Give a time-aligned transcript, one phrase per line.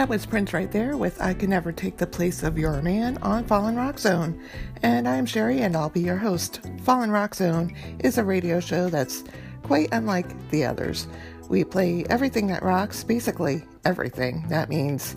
[0.00, 3.18] That was Prince right there with I Can Never Take the Place of Your Man
[3.18, 4.42] on Fallen Rock Zone.
[4.80, 6.66] And I'm Sherry and I'll be your host.
[6.84, 9.24] Fallen Rock Zone is a radio show that's
[9.62, 11.06] quite unlike the others.
[11.50, 14.46] We play everything that rocks, basically everything.
[14.48, 15.16] That means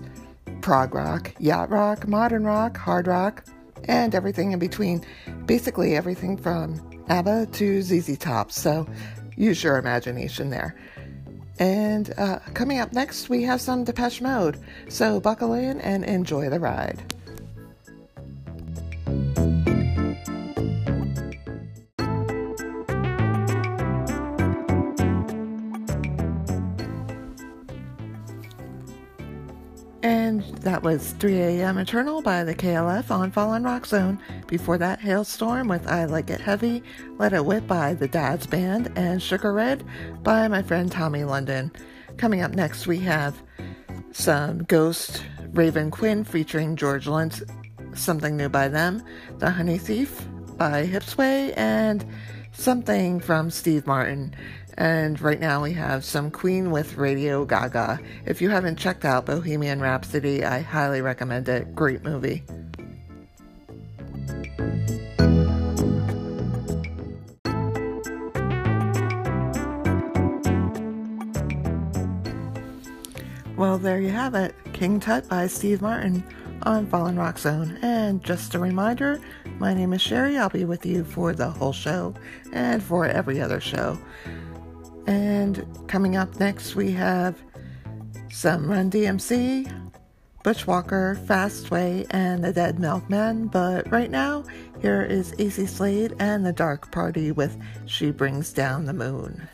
[0.59, 3.45] prog rock, yacht rock, modern rock, hard rock,
[3.86, 5.02] and everything in between.
[5.45, 8.52] Basically everything from ABBA to ZZ Top.
[8.52, 8.86] So
[9.38, 10.75] use your imagination there.
[11.60, 14.57] And uh, coming up next, we have some Depeche Mode.
[14.89, 17.12] So buckle in and enjoy the ride.
[30.33, 31.78] And that was 3 a.m.
[31.78, 34.19] Eternal by the KLF on Fallen Rock Zone.
[34.47, 36.81] Before that, Halestorm with I Like It Heavy,
[37.19, 39.83] Let It Whip by the Dazz Band, and Sugar Red
[40.23, 41.72] by my friend Tommy London.
[42.17, 43.44] Coming up next, we have
[44.11, 47.44] some Ghost Raven Quinn featuring George Lynch,
[47.94, 49.04] something new by them,
[49.38, 52.04] The Honey Thief by Hipsway, and
[52.64, 54.33] something from Steve Martin.
[54.78, 58.00] And right now we have some Queen with Radio Gaga.
[58.25, 61.75] If you haven't checked out Bohemian Rhapsody, I highly recommend it.
[61.75, 62.42] Great movie.
[73.58, 76.23] Well, there you have it King Tut by Steve Martin
[76.66, 77.78] on Fallen Rock Zone.
[77.81, 79.19] And just a reminder,
[79.59, 80.38] my name is Sherry.
[80.38, 82.14] I'll be with you for the whole show
[82.52, 83.97] and for every other show.
[85.08, 87.42] And coming up next, we have
[88.31, 89.72] some Run DMC,
[90.44, 93.48] Bushwalker, Fastway, and the Dead Milkmen.
[93.48, 94.44] But right now,
[94.81, 99.48] here is AC Slade and the Dark Party with She Brings Down the Moon.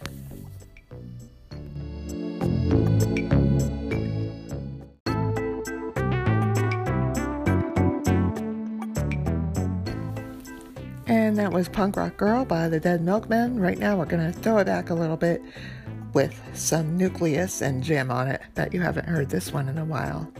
[11.09, 13.59] And that was Punk Rock Girl by the Dead Milkmen.
[13.59, 15.41] Right now, we're going to throw it back a little bit
[16.13, 18.43] with some Newcleus and Jam on it.
[18.53, 20.31] Bet you haven't heard this one in a while.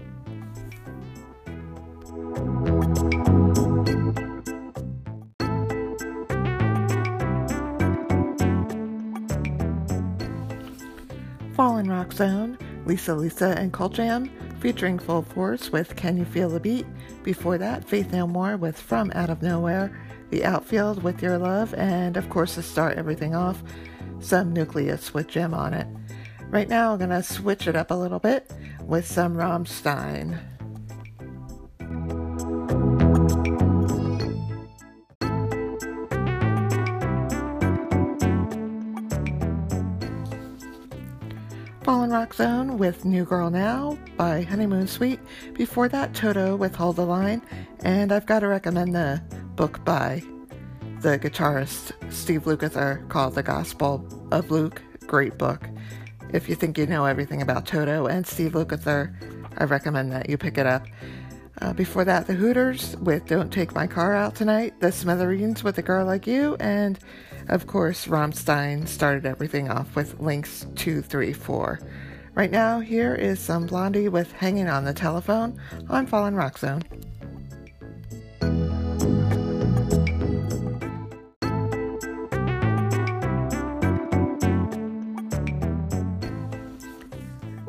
[11.55, 16.49] Fallen Rock Zone, Lisa Lisa and Cult Jam, featuring Full Force with Can You Feel
[16.49, 16.85] the Beat.
[17.23, 19.91] Before that, Faith No More with From Out of Nowhere,
[20.29, 23.63] The Outfield with Your Love, and of course, to start everything off,
[24.19, 25.87] some Newcleus with Jam on it.
[26.49, 28.51] Right now, I'm going to switch it up a little bit
[28.83, 30.39] with some Rammstein.
[41.83, 45.19] Fallen Rock Zone with New Girl Now by Honeymoon Suite.
[45.53, 47.41] Before that, Toto with Hold the Line.
[47.79, 49.19] And I've got to recommend the
[49.59, 50.23] book by
[51.01, 54.81] the guitarist Steve Lukather called The Gospel of Luke.
[55.05, 55.67] Great book.
[56.31, 59.13] If you think you know everything about Toto and Steve Lukather,
[59.57, 60.87] I recommend that you pick it up.
[61.61, 65.77] Uh, before that, The Hooters with Don't Take My Car Out Tonight, The Smithereens with
[65.77, 66.97] A Girl Like You, and
[67.49, 71.81] of course, Rammstein started everything off with Links 234.
[72.33, 75.59] Right now, here is some Blondie with Hanging on the Telephone
[75.89, 76.81] on Fallen Rock Zone.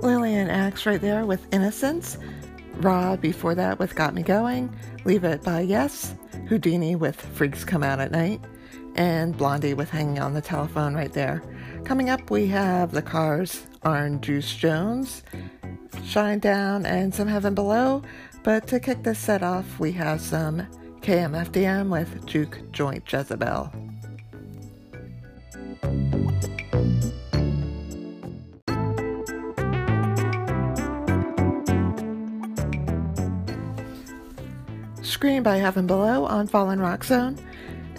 [0.03, 2.19] Lillian Axe right there with Innocence.
[2.77, 4.75] Rod before that with Got Me Going.
[5.05, 6.15] Leave It by Yes.
[6.49, 8.41] Whodini with Freaks Come Out at Night
[8.97, 11.43] and Blondie with Hanging on the Telephone right there.
[11.85, 15.23] Coming up, we have the Cars, Orange Juice Jones,
[15.97, 18.03] Shinedown, and some Heaven Below.
[18.43, 20.67] But to kick this set off, we have some
[21.03, 23.73] KMFDM with Juke Joint Jezebel.
[35.11, 37.37] Scream by Heaven Below on Fallen Rock Zone.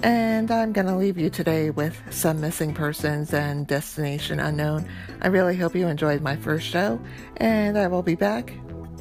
[0.01, 4.87] And I'm going to leave you today with some missing persons and Destination Unknown.
[5.21, 7.01] I really hope you enjoyed my first show,
[7.37, 8.53] and I will be back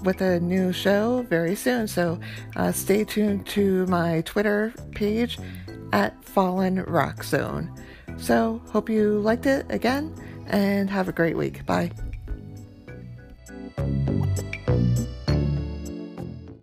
[0.02, 1.86] with a new show very soon.
[1.86, 2.18] So
[2.56, 5.38] uh, stay tuned to my Twitter page
[5.92, 7.72] at Fallen Rock Zone.
[8.18, 10.14] So, hope you liked it again,
[10.48, 11.64] and have a great week.
[11.64, 11.92] Bye.